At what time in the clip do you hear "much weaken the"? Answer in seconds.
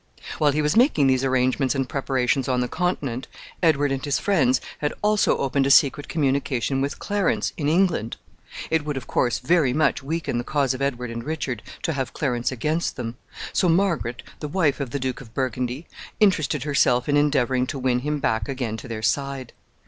9.73-10.43